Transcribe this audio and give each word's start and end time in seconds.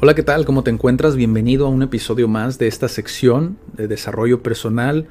Hola, 0.00 0.14
¿qué 0.14 0.22
tal? 0.22 0.44
¿Cómo 0.44 0.62
te 0.62 0.70
encuentras? 0.70 1.16
Bienvenido 1.16 1.66
a 1.66 1.70
un 1.70 1.82
episodio 1.82 2.28
más 2.28 2.56
de 2.56 2.68
esta 2.68 2.86
sección 2.86 3.58
de 3.72 3.88
desarrollo 3.88 4.44
personal, 4.44 5.08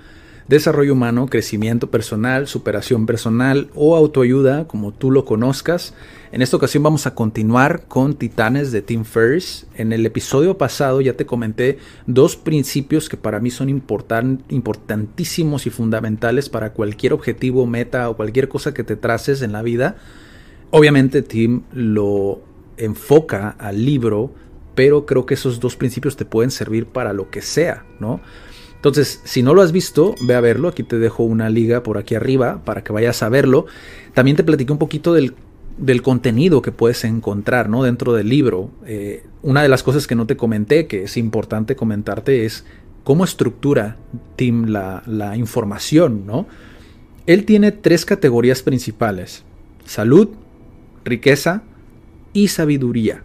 desarrollo 0.48 0.94
humano, 0.94 1.26
crecimiento 1.26 1.92
personal, 1.92 2.48
superación 2.48 3.06
personal 3.06 3.70
o 3.76 3.98
autoayuda, 3.98 4.66
como 4.66 4.94
tú 4.94 5.12
lo 5.12 5.26
conozcas. 5.26 5.94
En 6.32 6.42
esta 6.42 6.56
ocasión 6.56 6.84
vamos 6.84 7.06
a 7.06 7.16
continuar 7.16 7.84
con 7.90 8.14
Titanes 8.14 8.72
de 8.72 8.82
Tim 8.82 9.04
Ferriss. 9.04 9.68
En 9.76 9.92
el 9.92 10.06
episodio 10.06 10.58
pasado 10.58 11.02
ya 11.02 11.18
te 11.18 11.26
comenté 11.26 11.80
dos 12.06 12.38
principios 12.38 13.10
que 13.10 13.18
para 13.18 13.42
mí 13.42 13.52
son 13.52 13.68
importan- 13.68 14.44
importantísimos 14.48 15.68
y 15.68 15.70
fundamentales 15.70 16.48
para 16.48 16.72
cualquier 16.72 17.12
objetivo, 17.12 17.68
meta 17.68 18.10
o 18.10 18.16
cualquier 18.16 18.48
cosa 18.48 18.74
que 18.74 18.86
te 18.86 18.96
traces 18.96 19.42
en 19.42 19.52
la 19.52 19.64
vida. 19.64 19.98
Obviamente 20.72 21.24
Tim 21.24 21.64
lo 21.74 22.40
enfoca 22.78 23.50
al 23.50 23.84
libro, 23.84 24.32
pero 24.78 25.08
creo 25.08 25.26
que 25.26 25.34
esos 25.34 25.60
dos 25.60 25.76
principios 25.76 26.18
te 26.18 26.24
pueden 26.24 26.52
servir 26.52 26.86
para 26.86 27.12
lo 27.12 27.32
que 27.32 27.42
sea, 27.42 27.84
¿no? 28.00 28.22
Entonces, 28.76 29.22
si 29.24 29.42
no 29.42 29.56
lo 29.56 29.64
has 29.64 29.72
visto, 29.72 30.14
ve 30.22 30.36
a 30.36 30.40
verlo. 30.40 30.68
Aquí 30.68 30.84
te 30.84 31.00
dejo 31.00 31.24
una 31.24 31.50
liga 31.50 31.82
por 31.82 31.98
aquí 31.98 32.14
arriba 32.14 32.62
para 32.64 32.84
que 32.84 32.94
vayas 32.94 33.24
a 33.24 33.30
verlo. 33.30 33.66
También 34.14 34.38
te 34.38 34.44
platiqué 34.44 34.72
un 34.72 34.78
poquito 34.78 35.16
del, 35.16 35.34
contenido 36.04 36.62
que 36.62 36.72
puedes 36.72 37.04
encontrar 37.06 37.70
¿no? 37.70 37.82
dentro 37.82 38.14
del 38.14 38.30
libro. 38.30 38.70
Eh, 38.86 39.26
una 39.42 39.64
de 39.64 39.68
las 39.68 39.82
cosas 39.82 40.06
que 40.06 40.14
no 40.14 40.28
te 40.28 40.38
comenté, 40.38 40.86
que 40.86 41.06
es 41.06 41.18
importante 41.18 41.76
comentarte, 41.76 42.46
es 42.46 42.64
cómo 43.04 43.24
estructura 43.24 43.98
Tim 44.36 44.68
la, 44.68 45.02
la 45.08 45.36
información. 45.38 46.28
¿no? 46.28 46.46
Él 47.26 47.46
tiene 47.46 47.72
tres 47.72 48.06
categorías 48.06 48.62
principales. 48.62 49.44
Salud, 49.86 50.30
riqueza 51.04 51.64
y 52.32 52.50
sabiduría. 52.50 53.24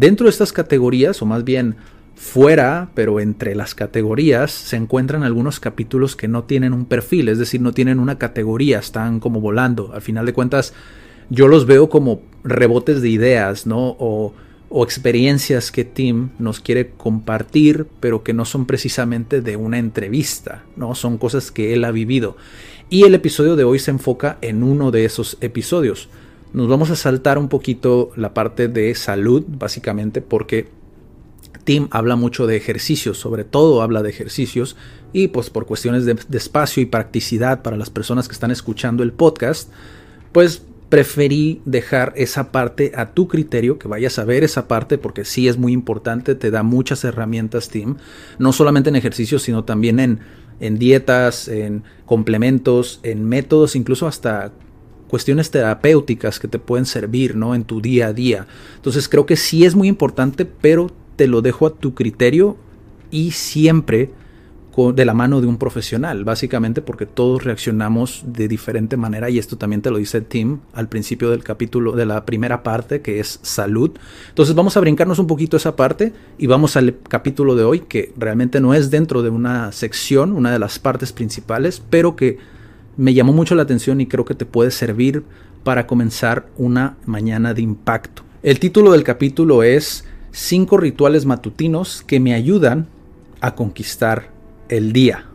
Dentro 0.00 0.24
de 0.24 0.30
estas 0.30 0.54
categorías, 0.54 1.20
o 1.20 1.26
más 1.26 1.44
bien 1.44 1.76
fuera, 2.14 2.88
pero 2.94 3.20
entre 3.20 3.54
las 3.54 3.74
categorías, 3.74 4.50
se 4.50 4.76
encuentran 4.76 5.24
algunos 5.24 5.60
capítulos 5.60 6.16
que 6.16 6.26
no 6.26 6.44
tienen 6.44 6.72
un 6.72 6.86
perfil, 6.86 7.28
es 7.28 7.38
decir, 7.38 7.60
no 7.60 7.72
tienen 7.72 7.98
una 7.98 8.16
categoría, 8.16 8.78
están 8.78 9.20
como 9.20 9.42
volando. 9.42 9.92
Al 9.92 10.00
final 10.00 10.24
de 10.24 10.32
cuentas, 10.32 10.72
yo 11.28 11.48
los 11.48 11.66
veo 11.66 11.90
como 11.90 12.22
rebotes 12.44 13.02
de 13.02 13.10
ideas, 13.10 13.66
¿no? 13.66 13.94
O, 13.98 14.32
o 14.70 14.84
experiencias 14.84 15.70
que 15.70 15.84
Tim 15.84 16.30
nos 16.38 16.60
quiere 16.60 16.92
compartir, 16.96 17.86
pero 18.00 18.22
que 18.22 18.32
no 18.32 18.46
son 18.46 18.64
precisamente 18.64 19.42
de 19.42 19.56
una 19.56 19.78
entrevista, 19.78 20.64
¿no? 20.76 20.94
Son 20.94 21.18
cosas 21.18 21.50
que 21.50 21.74
él 21.74 21.84
ha 21.84 21.90
vivido. 21.90 22.38
Y 22.88 23.02
el 23.02 23.14
episodio 23.14 23.54
de 23.54 23.64
hoy 23.64 23.78
se 23.78 23.90
enfoca 23.90 24.38
en 24.40 24.62
uno 24.62 24.92
de 24.92 25.04
esos 25.04 25.36
episodios. 25.42 26.08
Nos 26.52 26.66
vamos 26.66 26.90
a 26.90 26.96
saltar 26.96 27.38
un 27.38 27.48
poquito 27.48 28.10
la 28.16 28.34
parte 28.34 28.66
de 28.66 28.92
salud, 28.96 29.44
básicamente, 29.46 30.20
porque 30.20 30.68
Tim 31.62 31.86
habla 31.92 32.16
mucho 32.16 32.48
de 32.48 32.56
ejercicios, 32.56 33.18
sobre 33.18 33.44
todo 33.44 33.82
habla 33.82 34.02
de 34.02 34.10
ejercicios, 34.10 34.76
y 35.12 35.28
pues 35.28 35.48
por 35.48 35.66
cuestiones 35.66 36.04
de, 36.04 36.16
espacio 36.36 36.82
y 36.82 36.86
practicidad 36.86 37.62
para 37.62 37.76
las 37.76 37.90
personas 37.90 38.26
que 38.26 38.32
están 38.32 38.50
escuchando 38.50 39.04
el 39.04 39.12
podcast, 39.12 39.70
pues 40.32 40.62
preferí 40.88 41.62
dejar 41.66 42.12
esa 42.16 42.50
parte 42.50 42.90
a 42.96 43.12
tu 43.12 43.28
criterio, 43.28 43.78
que 43.78 43.86
vayas 43.86 44.18
a 44.18 44.24
ver 44.24 44.42
esa 44.42 44.66
parte, 44.66 44.98
porque 44.98 45.24
sí 45.24 45.46
es 45.46 45.56
muy 45.56 45.72
importante, 45.72 46.34
te 46.34 46.50
da 46.50 46.64
muchas 46.64 47.04
herramientas, 47.04 47.68
Tim, 47.68 47.94
no 48.40 48.52
solamente 48.52 48.90
en 48.90 48.96
ejercicios, 48.96 49.42
sino 49.42 49.62
también 49.62 50.00
en, 50.00 50.18
en 50.58 50.80
dietas, 50.80 51.46
en 51.46 51.84
complementos, 52.06 52.98
en 53.04 53.24
métodos, 53.24 53.76
incluso 53.76 54.08
hasta 54.08 54.50
cuestiones 55.10 55.50
terapéuticas 55.50 56.38
que 56.38 56.48
te 56.48 56.58
pueden 56.58 56.86
servir 56.86 57.36
¿no? 57.36 57.54
en 57.54 57.64
tu 57.64 57.80
día 57.80 58.06
a 58.06 58.12
día. 58.12 58.46
Entonces 58.76 59.08
creo 59.08 59.26
que 59.26 59.36
sí 59.36 59.64
es 59.64 59.74
muy 59.74 59.88
importante, 59.88 60.46
pero 60.46 60.90
te 61.16 61.26
lo 61.26 61.42
dejo 61.42 61.66
a 61.66 61.74
tu 61.74 61.94
criterio 61.94 62.56
y 63.10 63.32
siempre 63.32 64.10
de 64.94 65.04
la 65.04 65.14
mano 65.14 65.40
de 65.40 65.46
un 65.46 65.58
profesional, 65.58 66.24
básicamente 66.24 66.80
porque 66.80 67.04
todos 67.04 67.44
reaccionamos 67.44 68.24
de 68.26 68.48
diferente 68.48 68.96
manera 68.96 69.28
y 69.28 69.38
esto 69.38 69.58
también 69.58 69.82
te 69.82 69.90
lo 69.90 69.98
dice 69.98 70.22
Tim 70.22 70.60
al 70.72 70.88
principio 70.88 71.30
del 71.30 71.44
capítulo 71.44 71.92
de 71.92 72.06
la 72.06 72.24
primera 72.24 72.62
parte 72.62 73.02
que 73.02 73.20
es 73.20 73.40
salud. 73.42 73.90
Entonces 74.30 74.54
vamos 74.54 74.76
a 74.76 74.80
brincarnos 74.80 75.18
un 75.18 75.26
poquito 75.26 75.56
esa 75.56 75.76
parte 75.76 76.14
y 76.38 76.46
vamos 76.46 76.76
al 76.76 76.96
capítulo 77.08 77.56
de 77.56 77.64
hoy 77.64 77.80
que 77.80 78.12
realmente 78.16 78.60
no 78.60 78.72
es 78.72 78.90
dentro 78.90 79.22
de 79.22 79.28
una 79.28 79.70
sección, 79.72 80.32
una 80.32 80.50
de 80.50 80.58
las 80.58 80.78
partes 80.78 81.12
principales, 81.12 81.82
pero 81.90 82.16
que 82.16 82.38
me 82.96 83.14
llamó 83.14 83.32
mucho 83.32 83.54
la 83.54 83.62
atención 83.62 84.00
y 84.00 84.06
creo 84.06 84.24
que 84.24 84.34
te 84.34 84.46
puede 84.46 84.70
servir 84.70 85.24
para 85.64 85.86
comenzar 85.86 86.48
una 86.56 86.96
mañana 87.06 87.54
de 87.54 87.62
impacto. 87.62 88.22
El 88.42 88.58
título 88.58 88.92
del 88.92 89.04
capítulo 89.04 89.62
es 89.62 90.04
cinco 90.32 90.76
rituales 90.76 91.26
matutinos 91.26 92.02
que 92.06 92.20
me 92.20 92.34
ayudan 92.34 92.88
a 93.40 93.54
conquistar 93.54 94.30
el 94.68 94.92
día. 94.92 95.26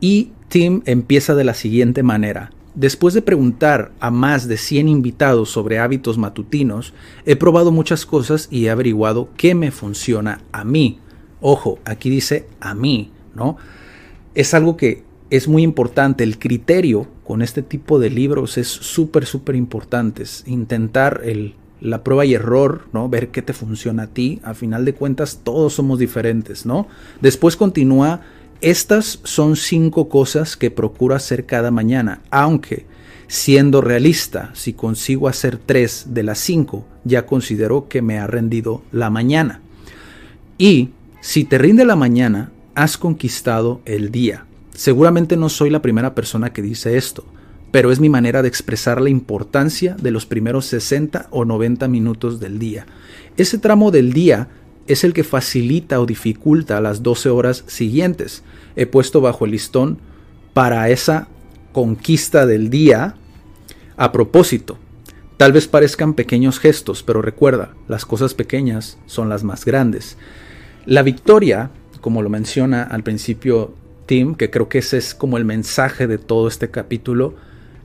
Y 0.00 0.32
Tim 0.48 0.82
empieza 0.86 1.34
de 1.34 1.44
la 1.44 1.54
siguiente 1.54 2.02
manera. 2.02 2.50
Después 2.74 3.14
de 3.14 3.22
preguntar 3.22 3.92
a 4.00 4.10
más 4.10 4.46
de 4.46 4.56
100 4.56 4.88
invitados 4.88 5.50
sobre 5.50 5.78
hábitos 5.78 6.18
matutinos, 6.18 6.94
he 7.26 7.36
probado 7.36 7.72
muchas 7.72 8.06
cosas 8.06 8.48
y 8.50 8.66
he 8.66 8.70
averiguado 8.70 9.28
qué 9.36 9.54
me 9.54 9.70
funciona 9.70 10.40
a 10.52 10.64
mí. 10.64 10.98
Ojo, 11.40 11.78
aquí 11.84 12.10
dice 12.10 12.46
a 12.60 12.74
mí, 12.74 13.10
¿no? 13.34 13.56
Es 14.34 14.54
algo 14.54 14.76
que 14.76 15.02
es 15.30 15.48
muy 15.48 15.62
importante. 15.62 16.24
El 16.24 16.38
criterio 16.38 17.06
con 17.24 17.42
este 17.42 17.62
tipo 17.62 17.98
de 17.98 18.10
libros 18.10 18.58
es 18.58 18.68
súper, 18.68 19.24
súper 19.24 19.56
importante. 19.56 20.24
Intentar 20.46 21.22
el, 21.24 21.54
la 21.80 22.04
prueba 22.04 22.24
y 22.24 22.34
error, 22.34 22.88
¿no? 22.92 23.08
Ver 23.08 23.28
qué 23.28 23.40
te 23.40 23.52
funciona 23.52 24.04
a 24.04 24.06
ti. 24.08 24.40
A 24.42 24.54
final 24.54 24.84
de 24.84 24.94
cuentas, 24.94 25.40
todos 25.42 25.74
somos 25.74 25.98
diferentes, 25.98 26.66
¿no? 26.66 26.88
Después 27.20 27.56
continúa. 27.56 28.20
Estas 28.60 29.20
son 29.24 29.56
cinco 29.56 30.08
cosas 30.08 30.56
que 30.56 30.70
procuro 30.70 31.14
hacer 31.14 31.46
cada 31.46 31.70
mañana, 31.70 32.20
aunque 32.30 32.84
siendo 33.26 33.80
realista, 33.80 34.50
si 34.54 34.74
consigo 34.74 35.28
hacer 35.28 35.56
tres 35.56 36.08
de 36.08 36.24
las 36.24 36.40
cinco, 36.40 36.84
ya 37.04 37.24
considero 37.24 37.88
que 37.88 38.02
me 38.02 38.18
ha 38.18 38.26
rendido 38.26 38.82
la 38.92 39.08
mañana. 39.08 39.62
Y 40.58 40.90
si 41.22 41.44
te 41.44 41.56
rinde 41.56 41.86
la 41.86 41.96
mañana, 41.96 42.50
has 42.74 42.98
conquistado 42.98 43.80
el 43.86 44.10
día. 44.10 44.44
Seguramente 44.80 45.36
no 45.36 45.50
soy 45.50 45.68
la 45.68 45.82
primera 45.82 46.14
persona 46.14 46.54
que 46.54 46.62
dice 46.62 46.96
esto, 46.96 47.26
pero 47.70 47.92
es 47.92 48.00
mi 48.00 48.08
manera 48.08 48.40
de 48.40 48.48
expresar 48.48 48.98
la 48.98 49.10
importancia 49.10 49.94
de 50.00 50.10
los 50.10 50.24
primeros 50.24 50.64
60 50.64 51.26
o 51.28 51.44
90 51.44 51.86
minutos 51.86 52.40
del 52.40 52.58
día. 52.58 52.86
Ese 53.36 53.58
tramo 53.58 53.90
del 53.90 54.14
día 54.14 54.48
es 54.86 55.04
el 55.04 55.12
que 55.12 55.22
facilita 55.22 56.00
o 56.00 56.06
dificulta 56.06 56.80
las 56.80 57.02
12 57.02 57.28
horas 57.28 57.62
siguientes. 57.66 58.42
He 58.74 58.86
puesto 58.86 59.20
bajo 59.20 59.44
el 59.44 59.50
listón 59.50 59.98
para 60.54 60.88
esa 60.88 61.28
conquista 61.72 62.46
del 62.46 62.70
día 62.70 63.16
a 63.98 64.12
propósito. 64.12 64.78
Tal 65.36 65.52
vez 65.52 65.68
parezcan 65.68 66.14
pequeños 66.14 66.58
gestos, 66.58 67.02
pero 67.02 67.20
recuerda, 67.20 67.74
las 67.86 68.06
cosas 68.06 68.32
pequeñas 68.32 68.96
son 69.04 69.28
las 69.28 69.44
más 69.44 69.66
grandes. 69.66 70.16
La 70.86 71.02
victoria, 71.02 71.70
como 72.00 72.22
lo 72.22 72.30
menciona 72.30 72.82
al 72.82 73.02
principio 73.02 73.74
Que 74.10 74.50
creo 74.50 74.68
que 74.68 74.78
ese 74.78 74.98
es 74.98 75.14
como 75.14 75.36
el 75.36 75.44
mensaje 75.44 76.08
de 76.08 76.18
todo 76.18 76.48
este 76.48 76.68
capítulo, 76.68 77.36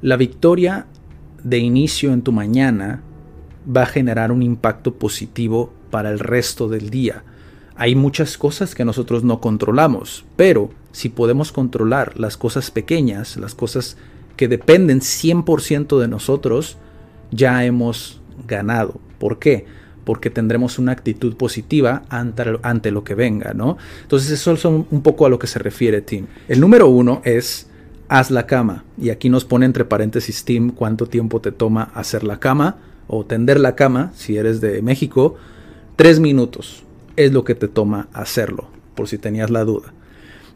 la 0.01 0.17
victoria 0.17 0.87
de 1.43 1.59
inicio 1.59 2.13
en 2.13 2.23
tu 2.23 2.31
mañana 2.31 3.03
va 3.69 3.83
a 3.83 3.85
generar 3.85 4.31
un 4.31 4.41
impacto 4.41 4.95
positivo 4.95 5.71
para 5.91 6.09
el 6.09 6.17
resto 6.17 6.67
del 6.67 6.89
día. 6.89 7.23
Hay 7.75 7.93
muchas 7.93 8.39
cosas 8.39 8.73
que 8.73 8.85
nosotros 8.85 9.23
no 9.23 9.39
controlamos, 9.39 10.25
pero 10.35 10.71
si 10.91 11.09
podemos 11.09 11.51
controlar 11.51 12.19
las 12.19 12.37
cosas 12.37 12.71
pequeñas, 12.71 13.37
las 13.37 13.53
cosas 13.53 13.95
que 14.35 14.47
dependen 14.47 15.01
100% 15.01 15.99
de 15.99 16.07
nosotros, 16.07 16.77
ya 17.29 17.65
hemos 17.65 18.19
ganado. 18.47 18.99
¿Por 19.19 19.37
qué? 19.37 19.67
Porque 20.05 20.29
tendremos 20.29 20.79
una 20.79 20.93
actitud 20.93 21.35
positiva 21.35 22.03
ante, 22.09 22.91
lo 22.91 23.03
que 23.03 23.15
venga, 23.15 23.53
¿no? 23.53 23.77
Entonces 24.03 24.31
eso 24.31 24.53
es 24.53 24.63
un 24.63 25.01
poco 25.03 25.25
a 25.25 25.29
lo 25.29 25.39
que 25.39 25.47
se 25.47 25.59
refiere 25.59 26.01
Tim. 26.01 26.27
El 26.47 26.61
número 26.61 26.87
uno 26.87 27.21
es 27.25 27.67
haz 28.07 28.31
la 28.31 28.45
cama. 28.45 28.83
Y 28.97 29.09
aquí 29.09 29.29
nos 29.29 29.45
pone 29.45 29.65
entre 29.65 29.85
paréntesis 29.85 30.45
Tim 30.45 30.69
cuánto 30.69 31.07
tiempo 31.07 31.41
te 31.41 31.51
toma 31.51 31.91
hacer 31.93 32.23
la 32.23 32.39
cama 32.39 32.77
o 33.07 33.25
tender 33.25 33.59
la 33.59 33.75
cama, 33.75 34.11
si 34.15 34.37
eres 34.37 34.61
de 34.61 34.81
México. 34.81 35.35
Tres 35.95 36.19
minutos 36.19 36.83
es 37.15 37.31
lo 37.31 37.43
que 37.43 37.55
te 37.55 37.67
toma 37.67 38.07
hacerlo, 38.13 38.67
por 38.95 39.07
si 39.07 39.17
tenías 39.17 39.49
la 39.49 39.63
duda. 39.63 39.93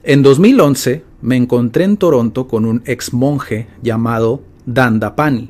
En 0.03 0.23
2011 0.23 1.03
me 1.21 1.35
encontré 1.35 1.83
en 1.83 1.97
Toronto 1.97 2.47
con 2.47 2.65
un 2.65 2.81
ex 2.85 3.13
monje 3.13 3.67
llamado 3.81 4.41
Dandapani. 4.65 5.49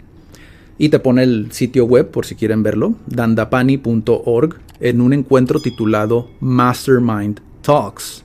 Y 0.80 0.90
te 0.90 0.98
pone 0.98 1.22
el 1.24 1.52
sitio 1.52 1.86
web 1.86 2.10
por 2.10 2.26
si 2.26 2.34
quieren 2.34 2.64
verlo, 2.64 2.96
dandapani.org, 3.06 4.56
en 4.80 5.02
un 5.02 5.14
encuentro 5.14 5.62
titulado 5.62 6.32
Mastermind 6.40 7.42
Talks. 7.62 8.24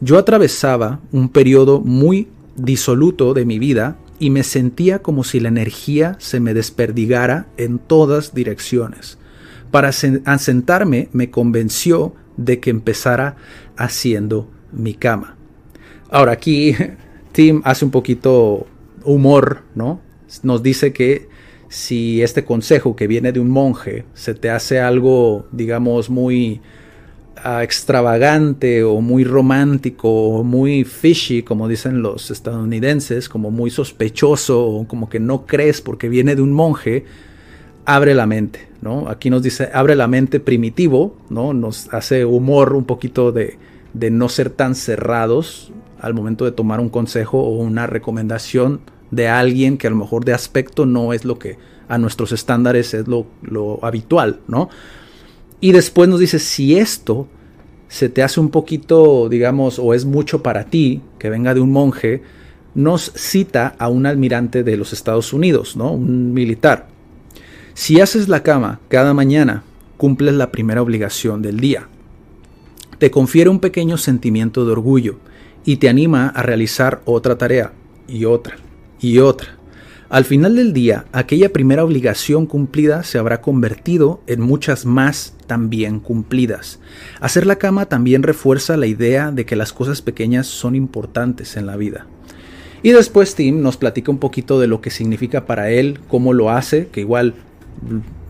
Yo 0.00 0.16
atravesaba 0.16 1.00
un 1.10 1.28
periodo 1.28 1.80
muy 1.80 2.28
disoluto 2.56 3.34
de 3.34 3.44
mi 3.44 3.58
vida 3.58 3.98
y 4.18 4.30
me 4.30 4.44
sentía 4.44 5.00
como 5.00 5.24
si 5.24 5.40
la 5.40 5.48
energía 5.48 6.16
se 6.20 6.38
me 6.38 6.54
desperdigara 6.54 7.48
en 7.56 7.78
todas 7.78 8.34
direcciones. 8.34 9.18
Para 9.70 9.88
asentarme 9.88 11.08
me 11.12 11.30
convenció 11.30 12.14
de 12.36 12.60
que 12.60 12.70
empezara 12.70 13.36
haciendo 13.76 14.48
mi 14.72 14.94
cama. 14.94 15.36
Ahora 16.08 16.32
aquí 16.32 16.74
Tim 17.32 17.62
hace 17.64 17.84
un 17.84 17.90
poquito 17.90 18.66
humor, 19.04 19.62
¿no? 19.74 20.00
Nos 20.42 20.62
dice 20.62 20.92
que 20.92 21.28
si 21.68 22.22
este 22.22 22.44
consejo 22.44 22.96
que 22.96 23.06
viene 23.06 23.32
de 23.32 23.40
un 23.40 23.50
monje 23.50 24.04
se 24.14 24.34
te 24.34 24.50
hace 24.50 24.80
algo, 24.80 25.46
digamos, 25.52 26.10
muy 26.10 26.60
extravagante 27.62 28.82
o 28.82 29.00
muy 29.00 29.24
romántico 29.24 30.08
o 30.08 30.42
muy 30.42 30.84
fishy, 30.84 31.42
como 31.42 31.68
dicen 31.68 32.02
los 32.02 32.30
estadounidenses, 32.30 33.28
como 33.28 33.50
muy 33.50 33.70
sospechoso 33.70 34.64
o 34.64 34.88
como 34.88 35.08
que 35.08 35.20
no 35.20 35.46
crees 35.46 35.80
porque 35.80 36.08
viene 36.08 36.34
de 36.34 36.42
un 36.42 36.52
monje, 36.52 37.04
abre 37.84 38.14
la 38.14 38.26
mente, 38.26 38.68
¿no? 38.80 39.08
Aquí 39.08 39.30
nos 39.30 39.42
dice, 39.42 39.70
abre 39.72 39.94
la 39.94 40.08
mente 40.08 40.40
primitivo, 40.40 41.16
¿no? 41.30 41.52
Nos 41.52 41.92
hace 41.92 42.24
humor 42.24 42.74
un 42.74 42.84
poquito 42.84 43.32
de, 43.32 43.58
de 43.92 44.10
no 44.10 44.28
ser 44.28 44.50
tan 44.50 44.74
cerrados 44.74 45.72
al 46.00 46.14
momento 46.14 46.44
de 46.44 46.52
tomar 46.52 46.80
un 46.80 46.88
consejo 46.88 47.38
o 47.38 47.50
una 47.58 47.86
recomendación 47.86 48.80
de 49.10 49.28
alguien 49.28 49.78
que 49.78 49.86
a 49.86 49.90
lo 49.90 49.96
mejor 49.96 50.24
de 50.24 50.32
aspecto 50.32 50.86
no 50.86 51.12
es 51.12 51.24
lo 51.24 51.38
que 51.38 51.58
a 51.88 51.98
nuestros 51.98 52.32
estándares 52.32 52.94
es 52.94 53.06
lo, 53.06 53.26
lo 53.42 53.84
habitual, 53.84 54.40
¿no? 54.48 54.68
Y 55.60 55.72
después 55.72 56.08
nos 56.08 56.20
dice, 56.20 56.38
si 56.38 56.76
esto 56.76 57.28
se 57.88 58.08
te 58.08 58.22
hace 58.22 58.40
un 58.40 58.50
poquito, 58.50 59.28
digamos, 59.28 59.78
o 59.78 59.94
es 59.94 60.04
mucho 60.04 60.42
para 60.42 60.64
ti, 60.64 61.00
que 61.18 61.30
venga 61.30 61.54
de 61.54 61.60
un 61.60 61.70
monje, 61.70 62.22
nos 62.74 63.12
cita 63.14 63.74
a 63.78 63.88
un 63.88 64.06
almirante 64.06 64.62
de 64.62 64.76
los 64.76 64.92
Estados 64.92 65.32
Unidos, 65.32 65.76
¿no? 65.76 65.92
Un 65.92 66.34
militar. 66.34 66.88
Si 67.74 68.00
haces 68.00 68.28
la 68.28 68.42
cama 68.42 68.80
cada 68.88 69.14
mañana, 69.14 69.62
cumples 69.96 70.34
la 70.34 70.50
primera 70.50 70.82
obligación 70.82 71.40
del 71.42 71.60
día. 71.60 71.88
Te 72.98 73.10
confiere 73.10 73.50
un 73.50 73.60
pequeño 73.60 73.96
sentimiento 73.96 74.64
de 74.66 74.72
orgullo 74.72 75.16
y 75.64 75.76
te 75.76 75.88
anima 75.88 76.28
a 76.28 76.42
realizar 76.42 77.02
otra 77.04 77.38
tarea 77.38 77.72
y 78.08 78.24
otra 78.24 78.56
y 79.00 79.18
otra 79.18 79.56
al 80.08 80.24
final 80.24 80.54
del 80.54 80.72
día, 80.72 81.06
aquella 81.10 81.52
primera 81.52 81.84
obligación 81.84 82.46
cumplida 82.46 83.02
se 83.02 83.18
habrá 83.18 83.40
convertido 83.40 84.20
en 84.28 84.40
muchas 84.40 84.86
más 84.86 85.34
también 85.48 85.98
cumplidas. 85.98 86.78
Hacer 87.20 87.44
la 87.44 87.56
cama 87.56 87.86
también 87.86 88.22
refuerza 88.22 88.76
la 88.76 88.86
idea 88.86 89.32
de 89.32 89.44
que 89.44 89.56
las 89.56 89.72
cosas 89.72 90.02
pequeñas 90.02 90.46
son 90.46 90.76
importantes 90.76 91.56
en 91.56 91.66
la 91.66 91.76
vida. 91.76 92.06
Y 92.84 92.92
después 92.92 93.34
Tim 93.34 93.62
nos 93.62 93.76
platica 93.76 94.12
un 94.12 94.18
poquito 94.18 94.60
de 94.60 94.68
lo 94.68 94.80
que 94.80 94.90
significa 94.90 95.44
para 95.44 95.70
él, 95.70 95.98
cómo 96.06 96.32
lo 96.32 96.50
hace, 96.50 96.86
que 96.86 97.00
igual 97.00 97.34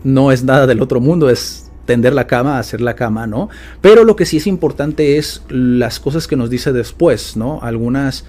no 0.03 0.33
es 0.33 0.45
nada 0.45 0.67
del 0.67 0.81
otro 0.81 1.01
mundo, 1.01 1.29
es 1.29 1.71
tender 1.85 2.15
la 2.15 2.27
cama, 2.27 2.59
hacer 2.59 2.81
la 2.81 2.97
cama, 2.97 3.27
¿no? 3.27 3.51
Pero 3.83 4.05
lo 4.05 4.17
que 4.17 4.25
sí 4.25 4.39
es 4.39 4.47
importante 4.47 5.19
es 5.19 5.43
las 5.51 6.01
cosas 6.01 6.27
que 6.27 6.37
nos 6.37 6.49
dice 6.49 6.73
después, 6.73 7.37
¿no? 7.37 7.61
Algunas 7.61 8.25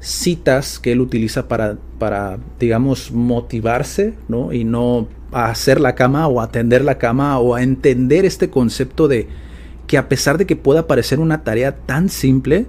citas 0.00 0.78
que 0.78 0.92
él 0.92 1.00
utiliza 1.00 1.46
para, 1.46 1.76
para 1.98 2.38
digamos, 2.58 3.12
motivarse, 3.12 4.14
¿no? 4.28 4.52
Y 4.52 4.64
no 4.64 5.08
a 5.32 5.46
hacer 5.50 5.80
la 5.80 5.94
cama 5.94 6.26
o 6.26 6.40
a 6.40 6.44
atender 6.44 6.82
la 6.82 6.98
cama 6.98 7.38
o 7.38 7.54
a 7.54 7.62
entender 7.62 8.24
este 8.24 8.50
concepto 8.50 9.06
de 9.06 9.28
que 9.86 9.98
a 9.98 10.08
pesar 10.08 10.38
de 10.38 10.46
que 10.46 10.56
pueda 10.56 10.86
parecer 10.86 11.20
una 11.20 11.44
tarea 11.44 11.76
tan 11.76 12.08
simple, 12.08 12.66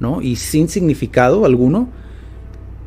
¿no? 0.00 0.22
Y 0.22 0.36
sin 0.36 0.68
significado 0.68 1.44
alguno, 1.44 1.88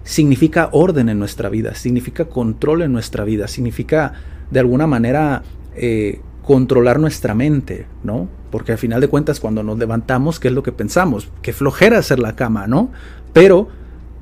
significa 0.03 0.69
orden 0.71 1.09
en 1.09 1.19
nuestra 1.19 1.49
vida, 1.49 1.75
significa 1.75 2.25
control 2.25 2.81
en 2.81 2.91
nuestra 2.91 3.23
vida, 3.23 3.47
significa 3.47 4.13
de 4.51 4.59
alguna 4.59 4.87
manera 4.87 5.43
eh, 5.75 6.21
controlar 6.43 6.99
nuestra 6.99 7.33
mente, 7.33 7.85
¿no? 8.03 8.27
Porque 8.51 8.73
al 8.73 8.77
final 8.77 9.01
de 9.01 9.07
cuentas 9.07 9.39
cuando 9.39 9.63
nos 9.63 9.77
levantamos, 9.77 10.39
¿qué 10.39 10.49
es 10.49 10.53
lo 10.53 10.63
que 10.63 10.71
pensamos? 10.71 11.29
Que 11.41 11.53
flojera 11.53 11.97
hacer 11.99 12.19
la 12.19 12.35
cama, 12.35 12.67
¿no? 12.67 12.91
Pero 13.31 13.69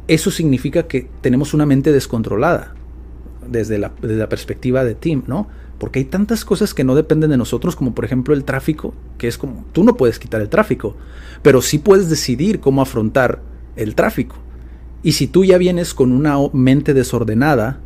eso 0.08 0.32
significa 0.32 0.84
que 0.84 1.10
tenemos 1.22 1.54
una 1.54 1.66
mente 1.66 1.92
descontrolada 1.92 2.76
desde 3.48 3.78
la, 3.78 3.92
perspectiva 4.30 4.84
de 4.84 4.96
Tim, 4.96 5.24
¿no? 5.28 5.48
Porque 5.78 6.00
hay 6.00 6.06
tantas 6.06 6.46
cosas 6.46 6.74
que 6.74 6.84
no 6.84 6.96
dependen 6.96 7.32
de 7.32 7.38
nosotros, 7.38 7.76
como 7.76 7.94
por 7.94 8.06
ejemplo 8.06 8.34
el 8.34 8.44
tráfico, 8.44 8.94
que 9.18 9.28
es 9.28 9.38
como, 9.38 9.66
tú 9.72 9.84
no 9.84 9.98
puedes 9.98 10.20
quitar 10.20 10.42
el 10.42 10.50
tráfico, 10.50 10.96
pero 11.42 11.62
sí 11.62 11.80
puedes 11.80 12.10
decidir 12.10 12.60
cómo 12.60 12.82
afrontar 12.82 13.42
el 13.76 13.96
tráfico. 13.96 14.36
Y 15.04 15.14
si 15.14 15.28
tú 15.28 15.44
ya 15.44 15.58
vienes 15.58 15.94
con 15.94 16.12
una 16.12 16.38
mente 16.54 16.94
desordenada, 16.94 17.80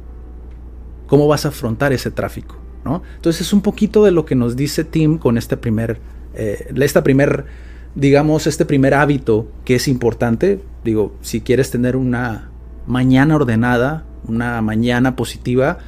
¿cómo 1.07 1.27
vas 1.27 1.45
a 1.45 1.49
afrontar 1.49 1.93
ese 1.93 2.11
tráfico? 2.11 2.57
¿no? 2.83 3.01
Entonces 3.15 3.47
es 3.47 3.53
un 3.53 3.61
poquito 3.61 4.03
de 4.03 4.11
lo 4.11 4.25
que 4.25 4.35
nos 4.35 4.55
dice 4.55 4.83
Tim 4.83 5.17
con 5.17 5.37
este 5.37 5.55
primer, 5.55 5.99
eh, 6.33 6.73
esta 6.75 7.03
primer 7.03 7.45
digamos, 7.95 8.45
este 8.45 8.65
primer 8.65 8.93
hábito 8.93 9.47
que 9.63 9.75
es 9.75 9.87
importante, 9.87 10.59
digo, 10.85 11.13
si 11.21 11.41
quieres 11.41 11.71
tener 11.71 11.97
una 11.97 12.49
mañana 12.87 13.35
ordenada, 13.35 14.05
una 14.27 14.61
mañana 14.61 15.17
positiva, 15.17 15.79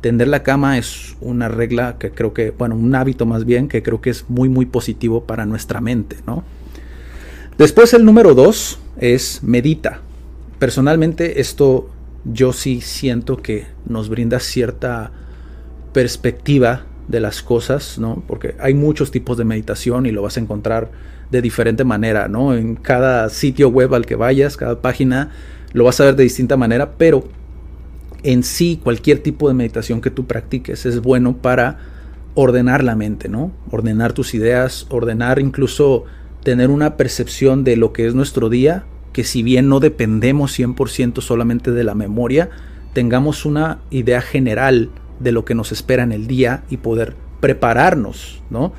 tender 0.00 0.26
la 0.28 0.42
cama 0.42 0.78
es 0.78 1.16
una 1.20 1.48
regla 1.48 1.96
que 1.98 2.10
creo 2.10 2.32
que, 2.32 2.50
bueno, 2.50 2.74
un 2.74 2.94
hábito 2.94 3.26
más 3.26 3.44
bien 3.44 3.68
que 3.68 3.82
creo 3.82 4.00
que 4.00 4.10
es 4.10 4.24
muy, 4.28 4.48
muy 4.48 4.66
positivo 4.66 5.24
para 5.24 5.46
nuestra 5.46 5.80
mente, 5.80 6.16
¿no? 6.26 6.42
Después 7.58 7.92
el 7.92 8.04
número 8.04 8.34
dos 8.34 8.78
es 8.98 9.42
medita. 9.42 10.00
Personalmente 10.58 11.40
esto 11.40 11.90
yo 12.24 12.52
sí 12.52 12.80
siento 12.80 13.36
que 13.36 13.66
nos 13.86 14.08
brinda 14.08 14.40
cierta 14.40 15.12
perspectiva 15.92 16.84
de 17.08 17.20
las 17.20 17.42
cosas, 17.42 17.98
¿no? 17.98 18.22
Porque 18.26 18.54
hay 18.60 18.74
muchos 18.74 19.10
tipos 19.10 19.36
de 19.36 19.44
meditación 19.44 20.06
y 20.06 20.10
lo 20.10 20.22
vas 20.22 20.36
a 20.36 20.40
encontrar 20.40 20.90
de 21.30 21.42
diferente 21.42 21.84
manera, 21.84 22.28
¿no? 22.28 22.54
En 22.54 22.76
cada 22.76 23.28
sitio 23.28 23.68
web 23.68 23.94
al 23.94 24.06
que 24.06 24.16
vayas, 24.16 24.56
cada 24.56 24.80
página, 24.80 25.30
lo 25.72 25.84
vas 25.84 26.00
a 26.00 26.04
ver 26.04 26.16
de 26.16 26.24
distinta 26.24 26.56
manera, 26.56 26.92
pero 26.96 27.28
en 28.22 28.42
sí 28.42 28.80
cualquier 28.82 29.18
tipo 29.20 29.48
de 29.48 29.54
meditación 29.54 30.00
que 30.00 30.10
tú 30.10 30.26
practiques 30.26 30.86
es 30.86 31.00
bueno 31.00 31.36
para 31.36 31.78
ordenar 32.34 32.84
la 32.84 32.96
mente, 32.96 33.28
¿no? 33.28 33.52
Ordenar 33.70 34.12
tus 34.12 34.34
ideas, 34.34 34.86
ordenar 34.90 35.38
incluso 35.38 36.04
tener 36.42 36.70
una 36.70 36.96
percepción 36.96 37.64
de 37.64 37.76
lo 37.76 37.92
que 37.92 38.06
es 38.06 38.14
nuestro 38.14 38.48
día, 38.48 38.84
que 39.12 39.24
si 39.24 39.42
bien 39.42 39.68
no 39.68 39.80
dependemos 39.80 40.58
100% 40.58 41.20
solamente 41.20 41.72
de 41.72 41.84
la 41.84 41.94
memoria, 41.94 42.50
tengamos 42.92 43.44
una 43.44 43.80
idea 43.90 44.20
general 44.20 44.90
de 45.20 45.32
lo 45.32 45.44
que 45.44 45.54
nos 45.54 45.72
espera 45.72 46.02
en 46.02 46.12
el 46.12 46.26
día 46.26 46.62
y 46.70 46.78
poder 46.78 47.16
prepararnos, 47.40 48.42
¿no? 48.50 48.72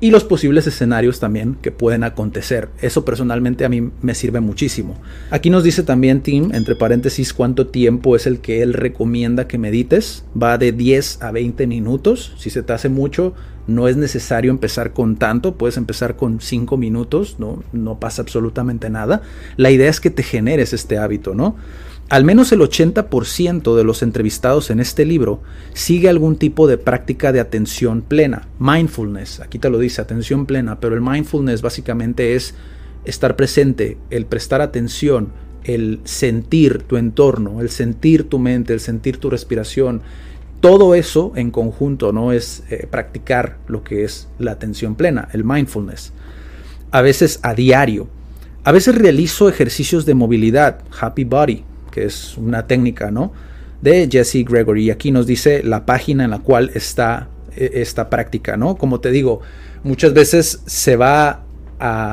Y 0.00 0.10
los 0.10 0.24
posibles 0.24 0.66
escenarios 0.66 1.20
también 1.20 1.56
que 1.62 1.72
pueden 1.72 2.04
acontecer. 2.04 2.68
Eso 2.82 3.04
personalmente 3.04 3.64
a 3.64 3.68
mí 3.68 3.90
me 4.02 4.14
sirve 4.14 4.40
muchísimo. 4.40 4.96
Aquí 5.30 5.48
nos 5.48 5.64
dice 5.64 5.82
también 5.82 6.20
Tim, 6.20 6.50
entre 6.52 6.76
paréntesis, 6.76 7.32
cuánto 7.32 7.68
tiempo 7.68 8.14
es 8.14 8.26
el 8.26 8.40
que 8.40 8.62
él 8.62 8.74
recomienda 8.74 9.48
que 9.48 9.58
medites. 9.58 10.24
Va 10.40 10.58
de 10.58 10.72
10 10.72 11.22
a 11.22 11.30
20 11.30 11.66
minutos. 11.66 12.34
Si 12.36 12.50
se 12.50 12.62
te 12.62 12.72
hace 12.72 12.88
mucho, 12.88 13.34
no 13.66 13.88
es 13.88 13.96
necesario 13.96 14.50
empezar 14.50 14.92
con 14.92 15.16
tanto, 15.16 15.56
puedes 15.56 15.76
empezar 15.76 16.16
con 16.16 16.40
5 16.40 16.76
minutos, 16.76 17.36
no, 17.38 17.64
no 17.72 17.98
pasa 17.98 18.22
absolutamente 18.22 18.90
nada. 18.90 19.22
La 19.56 19.70
idea 19.70 19.90
es 19.90 20.00
que 20.00 20.10
te 20.10 20.22
generes 20.22 20.72
este 20.72 20.98
hábito, 20.98 21.34
¿no? 21.34 21.56
Al 22.08 22.24
menos 22.24 22.52
el 22.52 22.60
80% 22.60 23.74
de 23.74 23.82
los 23.82 24.02
entrevistados 24.02 24.70
en 24.70 24.78
este 24.78 25.04
libro 25.04 25.40
sigue 25.74 26.08
algún 26.08 26.36
tipo 26.36 26.68
de 26.68 26.78
práctica 26.78 27.32
de 27.32 27.40
atención 27.40 28.00
plena, 28.02 28.46
mindfulness, 28.60 29.40
aquí 29.40 29.58
te 29.58 29.70
lo 29.70 29.80
dice, 29.80 30.02
atención 30.02 30.46
plena, 30.46 30.78
pero 30.78 30.94
el 30.94 31.00
mindfulness 31.00 31.62
básicamente 31.62 32.36
es 32.36 32.54
estar 33.04 33.34
presente, 33.34 33.98
el 34.10 34.24
prestar 34.26 34.60
atención, 34.60 35.32
el 35.64 36.00
sentir 36.04 36.84
tu 36.84 36.96
entorno, 36.96 37.60
el 37.60 37.70
sentir 37.70 38.28
tu 38.28 38.38
mente, 38.38 38.72
el 38.72 38.78
sentir 38.78 39.18
tu 39.18 39.28
respiración, 39.28 40.02
todo 40.60 40.94
eso 40.94 41.32
en 41.34 41.50
conjunto 41.50 42.12
no 42.12 42.32
es 42.32 42.62
eh, 42.70 42.86
practicar 42.88 43.58
lo 43.66 43.82
que 43.82 44.04
es 44.04 44.28
la 44.38 44.52
atención 44.52 44.94
plena, 44.94 45.28
el 45.32 45.42
mindfulness. 45.42 46.12
A 46.92 47.02
veces 47.02 47.40
a 47.42 47.54
diario. 47.54 48.08
A 48.62 48.72
veces 48.72 48.94
realizo 48.94 49.48
ejercicios 49.48 50.06
de 50.06 50.14
movilidad, 50.14 50.80
happy 50.98 51.24
body, 51.24 51.64
que 51.96 52.04
es 52.04 52.36
una 52.36 52.66
técnica, 52.66 53.10
¿no? 53.10 53.32
De 53.80 54.06
Jesse 54.12 54.44
Gregory. 54.46 54.84
Y 54.84 54.90
aquí 54.90 55.10
nos 55.10 55.26
dice 55.26 55.62
la 55.62 55.86
página 55.86 56.24
en 56.24 56.30
la 56.30 56.40
cual 56.40 56.70
está 56.74 57.30
e, 57.56 57.70
esta 57.76 58.10
práctica, 58.10 58.58
¿no? 58.58 58.76
Como 58.76 59.00
te 59.00 59.10
digo, 59.10 59.40
muchas 59.82 60.12
veces 60.12 60.60
se 60.66 60.96
va 60.96 61.42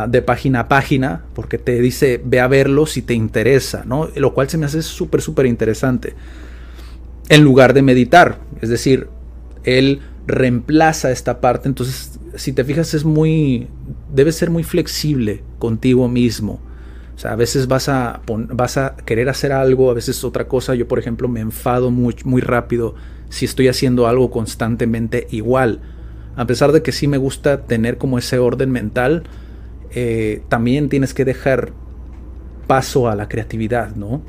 de 0.09 0.21
página 0.21 0.61
a 0.61 0.67
página 0.67 1.23
porque 1.33 1.57
te 1.57 1.79
dice 1.79 2.21
ve 2.21 2.41
a 2.41 2.47
verlo 2.47 2.85
si 2.85 3.01
te 3.01 3.13
interesa, 3.13 3.83
¿no? 3.85 4.09
Lo 4.15 4.33
cual 4.33 4.49
se 4.49 4.57
me 4.57 4.65
hace 4.65 4.81
súper, 4.81 5.21
súper 5.21 5.45
interesante. 5.45 6.15
En 7.27 7.43
lugar 7.43 7.73
de 7.73 7.81
meditar, 7.81 8.39
es 8.61 8.69
decir, 8.69 9.07
él 9.65 9.99
reemplaza 10.27 11.11
esta 11.11 11.41
parte, 11.41 11.67
entonces 11.67 12.19
si 12.35 12.53
te 12.53 12.63
fijas 12.63 12.93
es 12.93 13.03
muy, 13.03 13.67
debe 14.13 14.31
ser 14.31 14.49
muy 14.49 14.63
flexible 14.63 15.43
contigo 15.59 16.07
mismo. 16.07 16.61
O 17.15 17.19
sea, 17.19 17.33
a 17.33 17.35
veces 17.35 17.67
vas 17.67 17.89
a, 17.89 18.21
vas 18.27 18.77
a 18.77 18.95
querer 18.95 19.29
hacer 19.29 19.51
algo, 19.51 19.91
a 19.91 19.93
veces 19.93 20.23
otra 20.23 20.47
cosa. 20.47 20.75
Yo, 20.75 20.87
por 20.87 20.99
ejemplo, 20.99 21.27
me 21.27 21.41
enfado 21.41 21.91
muy, 21.91 22.15
muy 22.23 22.41
rápido 22.41 22.95
si 23.29 23.45
estoy 23.45 23.67
haciendo 23.67 24.07
algo 24.07 24.31
constantemente 24.31 25.27
igual. 25.31 25.81
A 26.35 26.45
pesar 26.47 26.71
de 26.71 26.81
que 26.81 26.91
sí 26.91 27.07
me 27.07 27.17
gusta 27.17 27.65
tener 27.65 27.97
como 27.97 28.17
ese 28.17 28.39
orden 28.39 28.71
mental, 28.71 29.23
eh, 29.91 30.41
también 30.49 30.89
tienes 30.89 31.13
que 31.13 31.25
dejar 31.25 31.71
paso 32.65 33.07
a 33.07 33.15
la 33.15 33.27
creatividad, 33.27 33.95
¿no? 33.95 34.23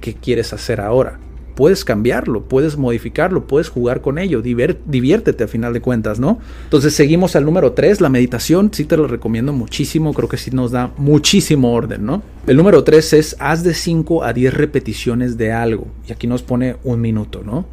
¿Qué 0.00 0.14
quieres 0.14 0.52
hacer 0.52 0.80
ahora? 0.80 1.20
Puedes 1.56 1.84
cambiarlo, 1.84 2.44
puedes 2.44 2.76
modificarlo, 2.76 3.46
puedes 3.46 3.70
jugar 3.70 4.02
con 4.02 4.18
ello, 4.18 4.42
diviértete 4.42 5.42
a 5.42 5.48
final 5.48 5.72
de 5.72 5.80
cuentas, 5.80 6.20
¿no? 6.20 6.38
Entonces 6.64 6.94
seguimos 6.94 7.34
al 7.34 7.46
número 7.46 7.72
3, 7.72 8.02
la 8.02 8.10
meditación, 8.10 8.70
sí 8.72 8.84
te 8.84 8.96
lo 8.96 9.08
recomiendo 9.08 9.52
muchísimo, 9.54 10.12
creo 10.12 10.28
que 10.28 10.36
sí 10.36 10.50
nos 10.50 10.70
da 10.70 10.92
muchísimo 10.98 11.72
orden, 11.72 12.04
¿no? 12.04 12.22
El 12.46 12.58
número 12.58 12.84
3 12.84 13.12
es 13.14 13.36
haz 13.40 13.64
de 13.64 13.72
5 13.72 14.22
a 14.22 14.34
10 14.34 14.52
repeticiones 14.52 15.38
de 15.38 15.50
algo, 15.50 15.88
y 16.06 16.12
aquí 16.12 16.26
nos 16.26 16.42
pone 16.42 16.76
un 16.84 17.00
minuto, 17.00 17.42
¿no? 17.42 17.64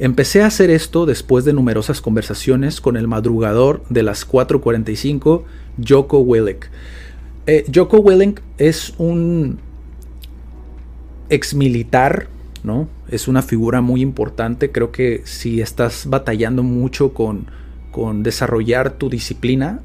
Empecé 0.00 0.42
a 0.42 0.46
hacer 0.46 0.70
esto 0.70 1.06
después 1.06 1.44
de 1.44 1.52
numerosas 1.52 2.00
conversaciones 2.00 2.80
con 2.80 2.96
el 2.96 3.08
madrugador 3.08 3.82
de 3.88 4.02
las 4.02 4.28
4.45, 4.28 5.42
Joko 5.86 6.18
Willink. 6.20 6.66
Eh, 7.46 7.64
Joko 7.72 7.98
Willink 7.98 8.40
es 8.58 8.94
un 8.98 9.58
ex 11.30 11.54
militar, 11.54 12.28
Es 13.08 13.28
una 13.28 13.42
figura 13.42 13.80
muy 13.80 14.00
importante. 14.00 14.70
Creo 14.70 14.92
que 14.92 15.22
si 15.24 15.60
estás 15.60 16.06
batallando 16.08 16.62
mucho 16.62 17.12
con, 17.12 17.46
desarrollar 18.22 18.92
tu 18.92 19.08
disciplina. 19.08 19.80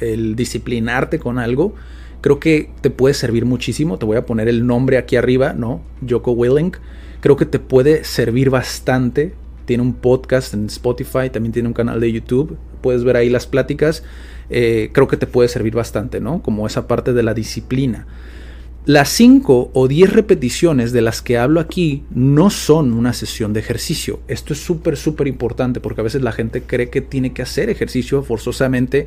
El 0.00 0.36
disciplinarte 0.36 1.18
con 1.18 1.38
algo, 1.38 1.74
creo 2.20 2.38
que 2.38 2.70
te 2.82 2.90
puede 2.90 3.14
servir 3.14 3.44
muchísimo. 3.46 3.98
Te 3.98 4.06
voy 4.06 4.16
a 4.16 4.26
poner 4.26 4.48
el 4.48 4.66
nombre 4.66 4.98
aquí 4.98 5.16
arriba, 5.16 5.52
¿no? 5.52 5.80
Joko 6.08 6.32
Willink. 6.32 6.76
Creo 7.20 7.36
que 7.36 7.46
te 7.46 7.58
puede 7.58 8.04
servir 8.04 8.50
bastante 8.50 9.32
tiene 9.66 9.82
un 9.82 9.94
podcast 9.94 10.54
en 10.54 10.66
Spotify, 10.66 11.28
también 11.30 11.52
tiene 11.52 11.68
un 11.68 11.74
canal 11.74 12.00
de 12.00 12.10
YouTube, 12.10 12.56
puedes 12.80 13.04
ver 13.04 13.16
ahí 13.16 13.28
las 13.28 13.46
pláticas, 13.46 14.04
eh, 14.48 14.90
creo 14.92 15.08
que 15.08 15.16
te 15.16 15.26
puede 15.26 15.48
servir 15.48 15.74
bastante, 15.74 16.20
¿no? 16.20 16.40
Como 16.40 16.66
esa 16.66 16.86
parte 16.86 17.12
de 17.12 17.22
la 17.22 17.34
disciplina. 17.34 18.06
Las 18.86 19.08
5 19.10 19.72
o 19.74 19.88
10 19.88 20.12
repeticiones 20.12 20.92
de 20.92 21.02
las 21.02 21.20
que 21.20 21.38
hablo 21.38 21.60
aquí 21.60 22.04
no 22.10 22.50
son 22.50 22.92
una 22.92 23.12
sesión 23.12 23.52
de 23.52 23.60
ejercicio. 23.60 24.20
Esto 24.28 24.52
es 24.52 24.60
súper, 24.60 24.96
súper 24.96 25.26
importante 25.26 25.80
porque 25.80 26.00
a 26.00 26.04
veces 26.04 26.22
la 26.22 26.32
gente 26.32 26.62
cree 26.62 26.88
que 26.88 27.00
tiene 27.00 27.32
que 27.32 27.42
hacer 27.42 27.68
ejercicio 27.68 28.22
forzosamente 28.22 29.06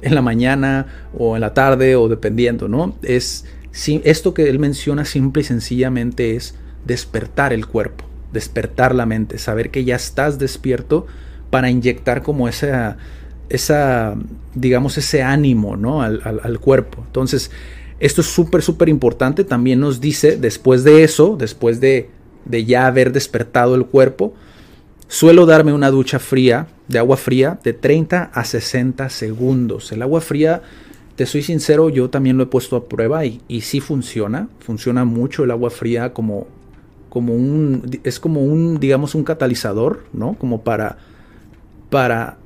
en 0.00 0.14
la 0.14 0.22
mañana 0.22 0.86
o 1.16 1.36
en 1.36 1.42
la 1.42 1.52
tarde 1.52 1.94
o 1.94 2.08
dependiendo, 2.08 2.68
¿no? 2.68 2.96
Es, 3.02 3.44
esto 3.86 4.32
que 4.32 4.48
él 4.48 4.58
menciona 4.58 5.04
simple 5.04 5.42
y 5.42 5.44
sencillamente 5.44 6.34
es 6.34 6.54
despertar 6.86 7.52
el 7.52 7.66
cuerpo 7.66 8.08
despertar 8.32 8.94
la 8.94 9.06
mente, 9.06 9.38
saber 9.38 9.70
que 9.70 9.84
ya 9.84 9.96
estás 9.96 10.38
despierto 10.38 11.06
para 11.50 11.70
inyectar 11.70 12.22
como 12.22 12.48
esa, 12.48 12.98
esa 13.48 14.16
digamos, 14.54 14.98
ese 14.98 15.22
ánimo 15.22 15.76
¿no? 15.76 16.02
al, 16.02 16.20
al 16.24 16.60
cuerpo. 16.60 17.02
Entonces, 17.06 17.50
esto 18.00 18.20
es 18.20 18.26
súper, 18.26 18.62
súper 18.62 18.88
importante. 18.88 19.44
También 19.44 19.80
nos 19.80 20.00
dice, 20.00 20.36
después 20.36 20.84
de 20.84 21.02
eso, 21.02 21.36
después 21.38 21.80
de, 21.80 22.10
de 22.44 22.64
ya 22.64 22.86
haber 22.86 23.12
despertado 23.12 23.74
el 23.74 23.86
cuerpo, 23.86 24.34
suelo 25.08 25.46
darme 25.46 25.72
una 25.72 25.90
ducha 25.90 26.18
fría, 26.18 26.68
de 26.88 26.98
agua 26.98 27.16
fría, 27.16 27.58
de 27.62 27.72
30 27.72 28.30
a 28.32 28.44
60 28.44 29.08
segundos. 29.10 29.92
El 29.92 30.02
agua 30.02 30.20
fría, 30.20 30.62
te 31.16 31.26
soy 31.26 31.42
sincero, 31.42 31.90
yo 31.90 32.08
también 32.08 32.36
lo 32.36 32.44
he 32.44 32.46
puesto 32.46 32.76
a 32.76 32.88
prueba 32.88 33.24
y, 33.24 33.40
y 33.48 33.62
sí 33.62 33.80
funciona. 33.80 34.48
Funciona 34.60 35.04
mucho 35.04 35.44
el 35.44 35.50
agua 35.50 35.70
fría 35.70 36.12
como 36.12 36.46
como 37.08 37.34
un, 37.34 38.00
es 38.04 38.20
como 38.20 38.42
un, 38.42 38.78
digamos, 38.80 39.14
un 39.14 39.24
catalizador, 39.24 40.04
¿no? 40.12 40.34
Como 40.34 40.62
para, 40.62 40.98
para, 41.90 42.38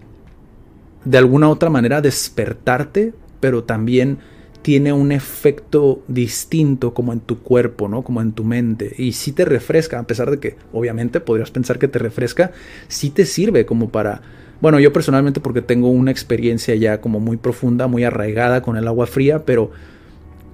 de 1.05 1.19
alguna 1.19 1.49
otra 1.49 1.71
manera 1.71 2.01
despertarte, 2.01 3.13
pero 3.41 3.65
también 3.65 4.19
tiene 4.63 4.93
un 4.93 5.13
efecto 5.13 6.03
distinto 6.09 6.95
como 6.95 7.13
en 7.13 7.21
tu 7.21 7.41
cuerpo, 7.41 7.89
¿no? 7.89 8.03
Como 8.03 8.23
en 8.23 8.33
tu 8.33 8.45
mente. 8.45 8.95
Y 8.97 9.13
sí 9.13 9.33
te 9.33 9.45
refresca, 9.45 9.99
a 9.99 10.07
pesar 10.07 10.31
de 10.31 10.39
que 10.39 10.57
obviamente 10.73 11.21
podrías 11.21 11.51
pensar 11.51 11.79
que 11.79 11.89
te 11.89 11.99
refresca, 11.99 12.53
sí 12.89 13.11
te 13.11 13.27
sirve 13.27 13.67
como 13.67 13.91
para... 13.91 14.23
Bueno, 14.61 14.79
yo 14.79 14.93
personalmente 14.93 15.41
porque 15.41 15.61
tengo 15.61 15.89
una 15.89 16.13
experiencia 16.13 16.77
ya 16.77 17.01
como 17.01 17.19
muy 17.19 17.37
profunda, 17.37 17.89
muy 17.89 18.05
arraigada 18.05 18.63
con 18.63 18.77
el 18.77 18.87
agua 18.87 19.07
fría, 19.07 19.45
pero 19.45 19.73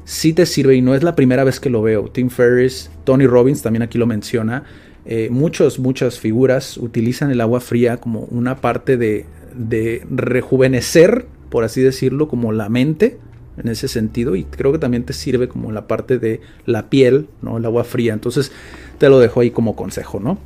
sí 0.04 0.32
te 0.32 0.46
sirve 0.46 0.74
y 0.76 0.80
no 0.80 0.94
es 0.94 1.02
la 1.02 1.14
primera 1.14 1.44
vez 1.44 1.60
que 1.60 1.68
lo 1.68 1.82
veo. 1.82 2.08
Tim 2.10 2.30
Ferriss, 2.30 2.90
Tony 3.04 3.26
Robbins 3.26 3.60
también 3.60 3.82
aquí 3.82 3.98
lo 3.98 4.06
menciona. 4.06 4.64
Eh, 5.04 5.28
muchos, 5.30 5.78
muchas 5.78 6.18
figuras 6.18 6.78
utilizan 6.78 7.30
el 7.30 7.42
agua 7.42 7.60
fría 7.60 7.98
como 7.98 8.20
una 8.30 8.56
parte 8.56 8.96
de, 8.96 9.26
de 9.54 10.02
rejuvenecer, 10.10 11.26
por 11.50 11.64
así 11.64 11.82
decirlo, 11.82 12.28
como 12.28 12.52
la 12.52 12.70
mente 12.70 13.18
en 13.58 13.68
ese 13.68 13.88
sentido 13.88 14.36
y 14.36 14.44
creo 14.44 14.72
que 14.72 14.78
también 14.78 15.04
te 15.04 15.12
sirve 15.12 15.48
como 15.48 15.72
la 15.72 15.86
parte 15.86 16.18
de 16.18 16.40
la 16.66 16.90
piel, 16.90 17.28
¿no? 17.42 17.58
El 17.58 17.64
agua 17.64 17.84
fría. 17.84 18.12
Entonces 18.12 18.52
te 18.98 19.08
lo 19.08 19.18
dejo 19.18 19.40
ahí 19.40 19.50
como 19.50 19.76
consejo, 19.76 20.20
¿no? 20.20 20.38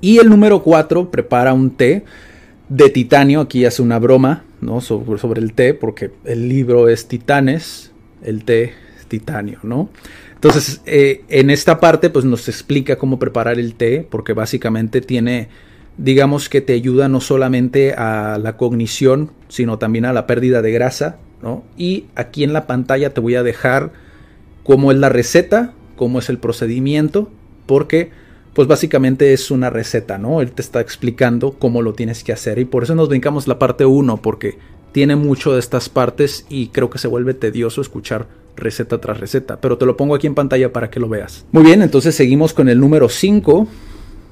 Y 0.00 0.18
el 0.18 0.28
número 0.28 0.62
4 0.62 1.10
prepara 1.10 1.52
un 1.52 1.70
té 1.70 2.04
de 2.68 2.90
titanio. 2.90 3.40
Aquí 3.40 3.64
hace 3.64 3.82
una 3.82 3.98
broma, 3.98 4.44
¿no? 4.60 4.80
Sobre, 4.80 5.18
sobre 5.18 5.40
el 5.40 5.52
té 5.52 5.74
porque 5.74 6.10
el 6.24 6.48
libro 6.48 6.88
es 6.88 7.08
Titanes 7.08 7.92
el 8.22 8.44
té 8.44 8.72
titanio, 9.08 9.58
¿no? 9.62 9.88
Entonces, 10.34 10.82
eh, 10.84 11.22
en 11.28 11.50
esta 11.50 11.80
parte, 11.80 12.10
pues 12.10 12.24
nos 12.24 12.48
explica 12.48 12.96
cómo 12.96 13.18
preparar 13.18 13.58
el 13.58 13.74
té, 13.74 14.06
porque 14.08 14.32
básicamente 14.32 15.00
tiene, 15.00 15.48
digamos 15.96 16.48
que 16.48 16.60
te 16.60 16.74
ayuda 16.74 17.08
no 17.08 17.20
solamente 17.20 17.94
a 17.94 18.38
la 18.38 18.56
cognición, 18.56 19.30
sino 19.48 19.78
también 19.78 20.04
a 20.04 20.12
la 20.12 20.26
pérdida 20.26 20.60
de 20.60 20.72
grasa, 20.72 21.18
Y 21.76 22.06
aquí 22.14 22.44
en 22.44 22.52
la 22.52 22.66
pantalla 22.66 23.14
te 23.14 23.20
voy 23.20 23.36
a 23.36 23.42
dejar 23.42 23.92
cómo 24.64 24.90
es 24.90 24.98
la 24.98 25.08
receta, 25.08 25.74
cómo 25.96 26.18
es 26.18 26.28
el 26.28 26.38
procedimiento, 26.38 27.30
porque 27.66 28.10
pues 28.52 28.66
básicamente 28.68 29.32
es 29.32 29.50
una 29.50 29.70
receta, 29.70 30.18
¿no? 30.18 30.40
Él 30.40 30.52
te 30.52 30.62
está 30.62 30.80
explicando 30.80 31.52
cómo 31.52 31.82
lo 31.82 31.92
tienes 31.92 32.24
que 32.24 32.32
hacer 32.32 32.58
y 32.58 32.64
por 32.64 32.82
eso 32.82 32.94
nos 32.94 33.08
brincamos 33.08 33.46
la 33.46 33.58
parte 33.58 33.84
1, 33.84 34.16
porque 34.22 34.58
tiene 34.92 35.14
mucho 35.14 35.52
de 35.52 35.60
estas 35.60 35.90
partes 35.90 36.46
y 36.48 36.68
creo 36.68 36.88
que 36.88 36.98
se 36.98 37.06
vuelve 37.06 37.34
tedioso 37.34 37.82
escuchar 37.82 38.28
receta 38.56 38.98
tras 38.98 39.20
receta, 39.20 39.60
pero 39.60 39.76
te 39.76 39.84
lo 39.84 39.96
pongo 39.96 40.14
aquí 40.14 40.26
en 40.26 40.34
pantalla 40.34 40.72
para 40.72 40.88
que 40.88 41.00
lo 41.00 41.08
veas. 41.08 41.44
Muy 41.52 41.64
bien, 41.64 41.82
entonces 41.82 42.14
seguimos 42.14 42.54
con 42.54 42.70
el 42.70 42.80
número 42.80 43.10
5, 43.10 43.68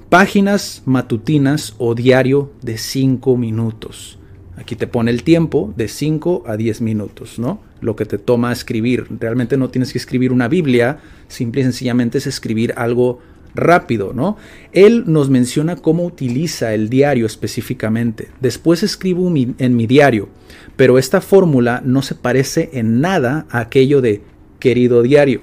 páginas 0.08 0.82
matutinas 0.86 1.74
o 1.76 1.94
diario 1.94 2.50
de 2.62 2.78
5 2.78 3.36
minutos. 3.36 4.18
Aquí 4.56 4.76
te 4.76 4.86
pone 4.86 5.10
el 5.10 5.24
tiempo 5.24 5.74
de 5.76 5.88
5 5.88 6.44
a 6.46 6.56
10 6.56 6.80
minutos, 6.80 7.38
¿no? 7.38 7.60
Lo 7.80 7.96
que 7.96 8.06
te 8.06 8.18
toma 8.18 8.52
escribir. 8.52 9.06
Realmente 9.18 9.56
no 9.56 9.68
tienes 9.68 9.92
que 9.92 9.98
escribir 9.98 10.32
una 10.32 10.48
Biblia, 10.48 10.98
simple 11.26 11.62
y 11.62 11.64
sencillamente 11.64 12.18
es 12.18 12.26
escribir 12.26 12.72
algo 12.76 13.20
rápido, 13.54 14.12
¿no? 14.12 14.36
Él 14.72 15.04
nos 15.06 15.30
menciona 15.30 15.76
cómo 15.76 16.04
utiliza 16.04 16.74
el 16.74 16.88
diario 16.88 17.26
específicamente. 17.26 18.28
Después 18.40 18.82
escribo 18.82 19.32
en 19.36 19.76
mi 19.76 19.86
diario, 19.86 20.28
pero 20.76 20.98
esta 20.98 21.20
fórmula 21.20 21.82
no 21.84 22.02
se 22.02 22.14
parece 22.14 22.70
en 22.74 23.00
nada 23.00 23.46
a 23.50 23.60
aquello 23.60 24.00
de 24.00 24.22
querido 24.58 25.02
diario. 25.02 25.40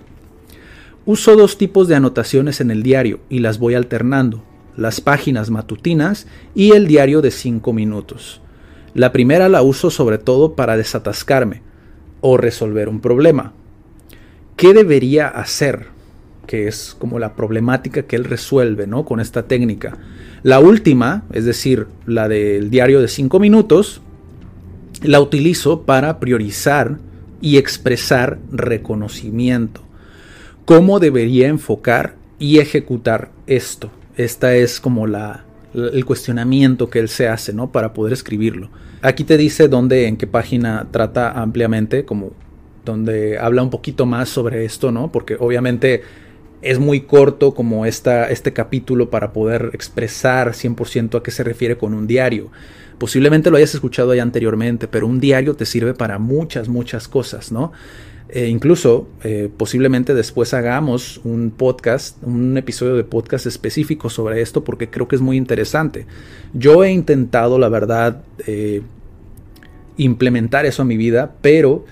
Uso 1.06 1.36
dos 1.36 1.58
tipos 1.58 1.88
de 1.88 1.96
anotaciones 1.96 2.62
en 2.62 2.72
el 2.72 2.84
diario 2.84 3.22
y 3.30 3.40
las 3.40 3.60
voy 3.60 3.74
alternando, 3.74 4.44
las 4.78 5.02
páginas 5.02 5.50
matutinas 5.50 6.28
y 6.54 6.72
el 6.72 6.88
diario 6.88 7.22
de 7.22 7.32
5 7.32 7.74
minutos. 7.74 8.42
La 8.94 9.12
primera 9.12 9.50
la 9.50 9.62
uso 9.62 9.90
sobre 9.90 10.18
todo 10.18 10.56
para 10.56 10.78
desatascarme 10.78 11.62
o 12.22 12.38
resolver 12.38 12.90
un 12.90 13.00
problema. 13.00 13.54
¿Qué 14.56 14.74
debería 14.74 15.28
hacer? 15.28 15.88
que 16.48 16.68
es 16.68 16.98
como 17.00 17.18
la 17.18 17.36
problemática 17.36 18.02
que 18.02 18.18
él 18.18 18.26
resuelve 18.26 18.86
¿no? 18.86 19.06
con 19.06 19.22
esta 19.22 19.44
técnica. 19.44 19.98
La 20.44 20.60
última, 20.60 21.24
es 21.32 21.46
decir, 21.46 21.88
la 22.06 22.28
del 22.28 22.70
diario 22.70 23.00
de 23.00 23.08
5 23.08 23.40
minutos, 23.40 24.02
la 25.02 25.22
utilizo 25.22 25.84
para 25.84 26.20
priorizar 26.20 26.98
y 27.40 27.58
expresar 27.58 28.40
reconocimiento. 28.52 29.82
¿Cómo 30.66 31.00
debería 31.00 31.48
enfocar 31.48 32.16
y 32.42 32.58
ejecutar 32.58 33.30
esto. 33.46 33.92
Esta 34.18 34.56
es 34.56 34.82
como 34.82 35.06
la, 35.06 35.46
el 35.74 36.06
cuestionamiento 36.06 36.90
que 36.90 37.00
él 37.00 37.10
se 37.10 37.28
hace, 37.28 37.54
¿no? 37.54 37.72
Para 37.72 37.94
poder 37.94 38.14
escribirlo. 38.14 38.70
Aquí 39.02 39.24
te 39.24 39.38
dice 39.38 39.68
dónde, 39.68 40.08
en 40.08 40.18
qué 40.18 40.28
página 40.28 40.88
trata 40.92 41.32
ampliamente, 41.32 42.06
como 42.06 42.32
donde 42.86 43.38
habla 43.38 43.64
un 43.64 43.70
poquito 43.70 44.06
más 44.06 44.30
sobre 44.30 44.66
esto, 44.66 44.92
¿no? 44.92 45.12
Porque 45.12 45.38
obviamente 45.40 46.02
es 46.62 46.80
muy 46.80 47.02
corto 47.02 47.54
como 47.54 47.86
esta, 47.86 48.30
este 48.30 48.54
capítulo 48.54 49.10
para 49.10 49.34
poder 49.34 49.72
expresar 49.74 50.54
100% 50.54 51.18
a 51.18 51.24
qué 51.24 51.32
se 51.32 51.44
refiere 51.44 51.78
con 51.78 51.94
un 51.94 52.08
diario. 52.08 52.52
Posiblemente 52.98 53.50
lo 53.50 53.58
hayas 53.58 53.74
escuchado 53.74 54.14
ya 54.14 54.22
anteriormente, 54.22 54.88
pero 54.88 55.08
un 55.08 55.20
diario 55.20 55.56
te 55.56 55.66
sirve 55.66 55.94
para 55.96 56.20
muchas, 56.20 56.68
muchas 56.68 57.08
cosas, 57.08 57.52
¿no? 57.52 57.72
E 58.34 58.48
incluso 58.48 59.10
eh, 59.24 59.50
posiblemente 59.56 60.14
después 60.14 60.54
hagamos 60.54 61.20
un 61.26 61.52
podcast, 61.52 62.18
un 62.24 62.58
episodio 62.58 62.96
de 62.96 63.04
podcast 63.04 63.46
específico 63.46 64.10
sobre 64.10 64.42
esto 64.42 64.64
porque 64.64 64.90
creo 64.90 65.10
que 65.10 65.18
es 65.18 65.22
muy 65.22 65.36
interesante. 65.36 66.06
Yo 66.54 66.86
he 66.86 66.92
intentado, 66.92 67.60
la 67.60 67.68
verdad, 67.68 68.24
eh, 68.48 68.84
implementar 69.98 70.66
eso 70.66 70.84
a 70.84 70.86
mi 70.86 70.96
vida, 70.96 71.36
pero 71.42 71.84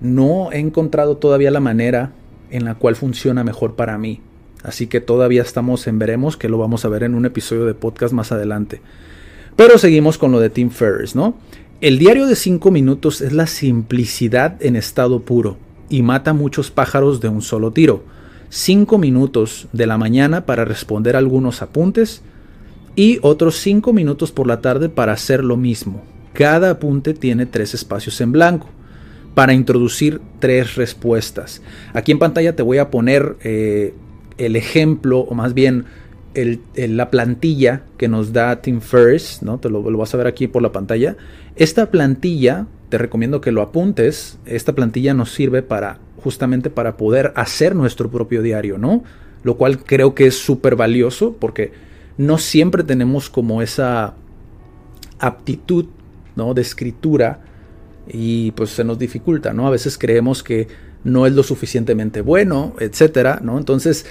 no 0.00 0.50
he 0.50 0.60
encontrado 0.60 1.18
todavía 1.18 1.50
la 1.50 1.60
manera 1.60 2.12
en 2.50 2.64
la 2.64 2.76
cual 2.76 2.96
funciona 2.96 3.44
mejor 3.44 3.76
para 3.76 3.98
mí. 3.98 4.22
Así 4.62 4.86
que 4.86 5.02
todavía 5.02 5.42
estamos 5.42 5.86
en 5.88 5.98
veremos, 5.98 6.38
que 6.38 6.48
lo 6.48 6.56
vamos 6.56 6.86
a 6.86 6.88
ver 6.88 7.02
en 7.02 7.14
un 7.14 7.26
episodio 7.26 7.66
de 7.66 7.74
podcast 7.74 8.14
más 8.14 8.32
adelante. 8.32 8.80
Pero 9.56 9.76
seguimos 9.76 10.16
con 10.16 10.32
lo 10.32 10.40
de 10.40 10.48
Tim 10.48 10.70
Ferriss, 10.70 11.14
¿no? 11.14 11.36
El 11.82 11.98
diario 11.98 12.26
de 12.26 12.34
5 12.34 12.70
minutos 12.70 13.20
es 13.20 13.34
la 13.34 13.46
simplicidad 13.46 14.56
en 14.64 14.76
estado 14.76 15.20
puro 15.20 15.65
y 15.88 16.02
mata 16.02 16.32
muchos 16.32 16.70
pájaros 16.70 17.20
de 17.20 17.28
un 17.28 17.42
solo 17.42 17.72
tiro. 17.72 18.04
5 18.48 18.98
minutos 18.98 19.66
de 19.72 19.86
la 19.86 19.98
mañana 19.98 20.46
para 20.46 20.64
responder 20.64 21.16
algunos 21.16 21.62
apuntes 21.62 22.22
y 22.94 23.18
otros 23.22 23.56
5 23.56 23.92
minutos 23.92 24.32
por 24.32 24.46
la 24.46 24.60
tarde 24.60 24.88
para 24.88 25.12
hacer 25.12 25.42
lo 25.44 25.56
mismo. 25.56 26.02
Cada 26.32 26.70
apunte 26.70 27.14
tiene 27.14 27.46
tres 27.46 27.72
espacios 27.74 28.20
en 28.20 28.30
blanco 28.30 28.68
para 29.34 29.52
introducir 29.52 30.20
tres 30.38 30.76
respuestas. 30.76 31.62
Aquí 31.92 32.12
en 32.12 32.18
pantalla 32.18 32.56
te 32.56 32.62
voy 32.62 32.78
a 32.78 32.90
poner 32.90 33.36
eh, 33.42 33.94
el 34.38 34.56
ejemplo, 34.56 35.20
o 35.20 35.34
más 35.34 35.54
bien 35.54 35.86
la 36.74 37.10
plantilla 37.10 37.82
que 37.96 38.08
nos 38.08 38.32
da 38.32 38.60
Tim 38.60 38.80
Ferriss, 38.80 39.40
¿no? 39.42 39.58
Te 39.58 39.70
lo, 39.70 39.82
vas 39.82 40.12
a 40.14 40.18
ver 40.18 40.26
aquí 40.26 40.46
por 40.46 40.62
la 40.62 40.72
pantalla. 40.72 41.16
Esta 41.54 41.90
plantilla, 41.90 42.66
te 42.88 42.98
recomiendo 42.98 43.40
que 43.40 43.52
lo 43.52 43.62
apuntes. 43.62 44.38
Esta 44.46 44.74
plantilla 44.74 45.14
nos 45.14 45.32
sirve 45.32 45.62
para 45.62 45.98
justamente 46.22 46.70
para 46.70 46.96
poder 46.96 47.32
hacer 47.36 47.74
nuestro 47.74 48.10
propio 48.10 48.42
diario, 48.42 48.78
¿no? 48.78 49.04
Lo 49.42 49.56
cual 49.56 49.84
creo 49.84 50.14
que 50.14 50.26
es 50.26 50.36
súper 50.36 50.76
valioso 50.76 51.36
porque 51.38 51.72
no 52.18 52.38
siempre 52.38 52.82
tenemos 52.82 53.30
como 53.30 53.62
esa 53.62 54.14
aptitud, 55.18 55.86
¿no? 56.34 56.54
De 56.54 56.62
escritura 56.62 57.40
y 58.08 58.52
pues 58.52 58.70
se 58.70 58.84
nos 58.84 58.98
dificulta, 58.98 59.52
¿no? 59.52 59.66
A 59.66 59.70
veces 59.70 59.98
creemos 59.98 60.42
que 60.42 60.68
no 61.04 61.26
es 61.26 61.32
lo 61.32 61.42
suficientemente 61.42 62.20
bueno, 62.20 62.74
etcétera, 62.80 63.40
¿no? 63.42 63.58
Entonces, 63.58 64.06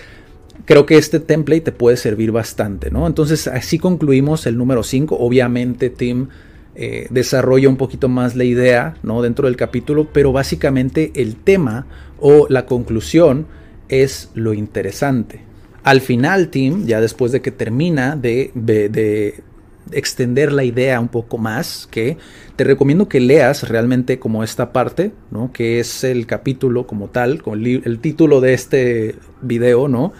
creo 0.65 0.85
que 0.85 0.97
este 0.97 1.19
template 1.19 1.61
te 1.61 1.71
puede 1.71 1.97
servir 1.97 2.31
bastante, 2.31 2.89
¿no? 2.91 3.07
Entonces, 3.07 3.47
así 3.47 3.77
concluimos 3.77 4.45
el 4.47 4.57
número 4.57 4.83
5. 4.83 5.17
Obviamente, 5.19 5.89
Tim 5.89 6.29
eh, 6.75 7.07
desarrolla 7.09 7.69
un 7.69 7.77
poquito 7.77 8.09
más 8.09 8.35
la 8.35 8.43
idea, 8.43 8.97
¿no? 9.03 9.21
Dentro 9.21 9.47
del 9.47 9.57
capítulo, 9.57 10.09
pero 10.11 10.31
básicamente 10.31 11.11
el 11.15 11.35
tema 11.35 11.87
o 12.19 12.47
la 12.49 12.65
conclusión 12.65 13.47
es 13.89 14.31
lo 14.33 14.53
interesante. 14.53 15.41
Al 15.83 16.01
final, 16.01 16.49
Tim, 16.49 16.85
ya 16.85 16.99
después 16.99 17.31
de 17.31 17.41
que 17.41 17.51
termina 17.51 18.15
de, 18.15 18.51
de 18.55 19.43
extender 19.91 20.51
la 20.51 20.63
idea 20.63 20.99
un 20.99 21.07
poco 21.07 21.37
más, 21.37 21.87
que 21.89 22.17
te 22.55 22.63
recomiendo 22.63 23.07
que 23.07 23.19
leas 23.19 23.67
realmente 23.67 24.19
como 24.19 24.43
esta 24.43 24.71
parte, 24.71 25.11
¿no? 25.31 25.51
Que 25.51 25.79
es 25.79 26.03
el 26.03 26.25
capítulo 26.25 26.87
como 26.87 27.09
tal, 27.09 27.41
con 27.41 27.65
el, 27.65 27.99
título 27.99 28.41
de 28.41 28.53
este 28.53 29.15
video, 29.41 29.87
¿no? 29.87 30.13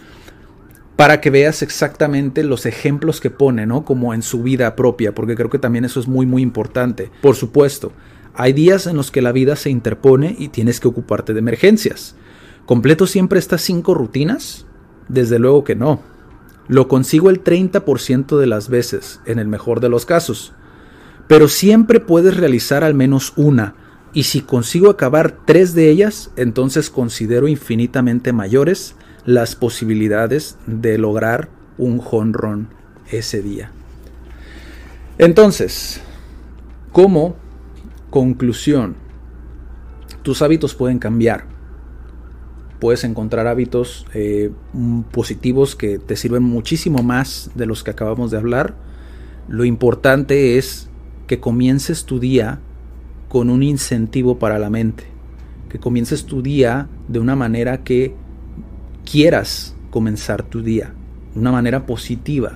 Para 0.95 1.19
que 1.19 1.29
veas 1.29 1.61
exactamente 1.61 2.43
los 2.43 2.65
ejemplos 2.65 3.19
que 3.19 3.29
pone, 3.29 3.65
¿no? 3.65 3.83
Como 3.83 4.13
en 4.13 4.21
su 4.21 4.43
vida 4.43 4.75
propia, 4.75 5.13
porque 5.13 5.35
creo 5.35 5.49
que 5.49 5.59
también 5.59 5.83
eso 5.83 5.99
es 5.99 6.07
muy, 6.07 6.25
muy 6.25 6.41
importante. 6.41 7.11
Por 7.21 7.35
supuesto, 7.35 7.91
hay 8.33 8.53
días 8.53 8.87
en 8.87 8.95
los 8.95 9.11
que 9.11 9.21
la 9.21 9.33
vida 9.33 9.55
se 9.55 9.69
interpone 9.69 10.35
y 10.39 10.49
tienes 10.49 10.79
que 10.79 10.87
ocuparte 10.87 11.33
de 11.33 11.39
emergencias. 11.39 12.15
¿Completo 12.65 13.07
siempre 13.07 13.39
estas 13.39 13.61
cinco 13.61 13.93
rutinas? 13.93 14.65
Desde 15.09 15.37
luego 15.37 15.63
que 15.63 15.75
no. 15.75 16.01
Lo 16.67 16.87
consigo 16.87 17.29
el 17.29 17.43
30% 17.43 18.37
de 18.37 18.47
las 18.47 18.69
veces, 18.69 19.19
en 19.25 19.37
el 19.37 19.47
mejor 19.47 19.81
de 19.81 19.89
los 19.89 20.05
casos. 20.05 20.53
Pero 21.27 21.47
siempre 21.47 21.99
puedes 21.99 22.37
realizar 22.37 22.83
al 22.83 22.93
menos 22.93 23.33
una, 23.35 23.75
y 24.13 24.23
si 24.23 24.41
consigo 24.41 24.89
acabar 24.89 25.39
tres 25.45 25.75
de 25.75 25.89
ellas, 25.89 26.31
entonces 26.37 26.89
considero 26.89 27.49
infinitamente 27.49 28.31
mayores 28.31 28.95
las 29.25 29.55
posibilidades 29.55 30.57
de 30.67 30.97
lograr 30.97 31.49
un 31.77 32.01
honrón 32.11 32.69
ese 33.11 33.41
día. 33.41 33.71
Entonces, 35.17 36.01
como 36.91 37.35
conclusión, 38.09 38.95
tus 40.23 40.41
hábitos 40.41 40.75
pueden 40.75 40.99
cambiar 40.99 41.55
puedes 42.79 43.03
encontrar 43.03 43.47
hábitos 43.47 44.05
eh, 44.13 44.51
positivos 45.11 45.75
que 45.75 45.97
te 45.99 46.15
sirven 46.15 46.43
muchísimo 46.43 47.03
más 47.03 47.51
de 47.55 47.65
los 47.65 47.83
que 47.83 47.91
acabamos 47.91 48.31
de 48.31 48.37
hablar. 48.37 48.75
Lo 49.47 49.65
importante 49.65 50.57
es 50.57 50.89
que 51.27 51.39
comiences 51.39 52.05
tu 52.05 52.19
día 52.19 52.59
con 53.29 53.49
un 53.49 53.63
incentivo 53.63 54.37
para 54.37 54.59
la 54.59 54.69
mente, 54.69 55.05
que 55.69 55.79
comiences 55.79 56.25
tu 56.25 56.41
día 56.41 56.87
de 57.07 57.19
una 57.19 57.35
manera 57.35 57.83
que 57.83 58.13
quieras 59.05 59.75
comenzar 59.91 60.43
tu 60.43 60.61
día, 60.61 60.93
de 61.33 61.39
una 61.39 61.51
manera 61.51 61.85
positiva, 61.85 62.55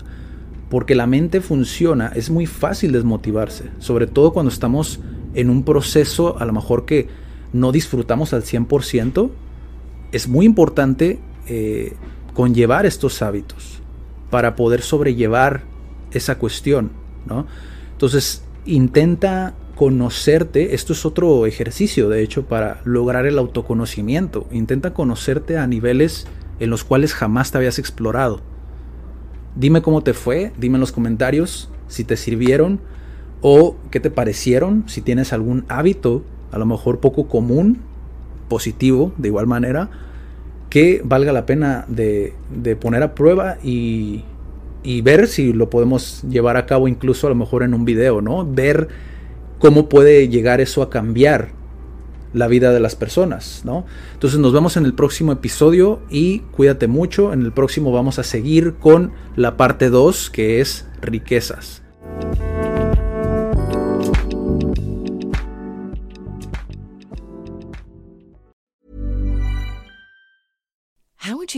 porque 0.70 0.96
la 0.96 1.08
mente 1.08 1.42
funciona, 1.42 2.12
es 2.16 2.30
muy 2.30 2.46
fácil 2.46 2.92
desmotivarse, 2.92 3.70
sobre 3.80 4.08
todo 4.08 4.34
cuando 4.34 4.52
estamos 4.52 5.00
en 5.34 5.50
un 5.50 5.64
proceso 5.64 6.38
a 6.40 6.46
lo 6.46 6.54
mejor 6.54 6.86
que 6.86 7.08
no 7.54 7.72
disfrutamos 7.72 8.34
al 8.34 8.44
100%, 8.44 9.30
es 10.12 10.28
muy 10.28 10.46
importante 10.46 11.20
eh, 11.48 11.94
conllevar 12.34 12.86
estos 12.86 13.22
hábitos 13.22 13.80
para 14.30 14.56
poder 14.56 14.82
sobrellevar 14.82 15.64
esa 16.12 16.38
cuestión, 16.38 16.92
¿no? 17.26 17.48
Entonces, 17.92 18.44
intenta 18.66 19.56
conocerte, 19.80 20.76
esto 20.76 20.92
es 20.92 21.06
otro 21.06 21.46
ejercicio, 21.46 22.10
de 22.10 22.22
hecho, 22.22 22.44
para 22.44 22.82
lograr 22.84 23.26
el 23.26 23.38
autoconocimiento. 23.38 24.46
Intenta 24.52 24.94
conocerte 24.94 25.58
a 25.58 25.68
niveles 25.68 26.28
en 26.60 26.70
los 26.70 26.84
cuales 26.84 27.14
jamás 27.14 27.52
te 27.52 27.60
habías 27.60 27.80
explorado. 27.80 28.42
Dime 29.56 29.82
cómo 29.82 30.04
te 30.04 30.14
fue, 30.14 30.52
dime 30.58 30.76
en 30.76 30.82
los 30.82 30.92
comentarios 30.92 31.70
si 31.88 32.04
te 32.04 32.18
sirvieron 32.18 32.82
o 33.40 33.78
qué 33.90 34.02
te 34.02 34.12
parecieron, 34.12 34.84
si 34.88 35.00
tienes 35.00 35.32
algún 35.32 35.64
hábito, 35.70 36.26
a 36.52 36.58
lo 36.58 36.66
mejor 36.66 37.00
poco 37.00 37.30
común, 37.30 37.80
positivo 38.50 39.14
de 39.18 39.30
igual 39.30 39.48
manera 39.48 39.90
que 40.70 41.02
valga 41.06 41.32
la 41.32 41.46
pena 41.46 41.86
de, 41.88 42.34
poner 42.82 43.02
a 43.02 43.16
prueba 43.16 43.56
y, 43.64 44.26
y, 44.84 45.00
ver 45.04 45.30
si 45.30 45.54
lo 45.54 45.70
podemos 45.70 46.22
llevar 46.24 46.58
a 46.58 46.66
cabo 46.66 46.90
incluso 46.90 47.28
a 47.28 47.30
lo 47.30 47.38
mejor 47.38 47.64
en 47.64 47.74
un 47.74 47.86
video, 47.86 48.20
¿no? 48.20 48.46
Ver 48.46 48.90
cómo 49.60 49.90
puede 49.90 50.28
llegar 50.30 50.62
eso 50.62 50.82
a 50.82 50.90
cambiar 50.90 51.52
la 52.34 52.48
vida 52.48 52.72
de 52.72 52.80
las 52.80 52.96
personas, 52.96 53.62
¿no? 53.66 53.86
Entonces 54.14 54.40
nos 54.40 54.54
vemos 54.54 54.78
en 54.78 54.86
el 54.86 54.94
próximo 54.94 55.32
episodio 55.32 56.02
y 56.10 56.40
cuídate 56.52 56.88
mucho. 56.88 57.34
En 57.34 57.42
el 57.42 57.52
próximo 57.52 57.92
vamos 57.92 58.20
a 58.20 58.24
seguir 58.24 58.76
con 58.76 59.14
la 59.36 59.58
parte 59.58 59.90
2 59.90 60.30
que 60.30 60.62
es 60.62 60.88
riquezas. 61.02 61.82